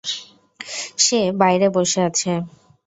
[0.97, 2.31] সে বাইরে বসে আছে।